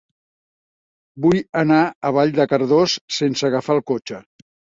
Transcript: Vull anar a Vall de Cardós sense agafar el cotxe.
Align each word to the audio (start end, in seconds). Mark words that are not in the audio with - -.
Vull 1.25 1.37
anar 1.61 1.81
a 1.85 2.11
Vall 2.15 2.33
de 2.39 2.47
Cardós 2.55 2.97
sense 3.19 3.47
agafar 3.51 3.79
el 3.81 3.85
cotxe. 3.95 4.25